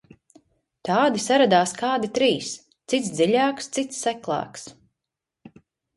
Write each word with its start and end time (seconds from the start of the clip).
Tādi 0.87 1.21
saradās 1.25 1.73
kādi 1.83 2.09
trīs, 2.19 2.49
cits 2.95 3.13
dziļāks, 3.19 3.69
cits 3.79 4.01
seklāks. 4.07 4.69